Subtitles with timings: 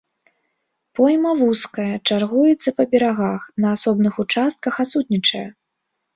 [0.99, 5.45] Пойма вузкая, чаргуецца па берагах, на асобных участках адсутнічае.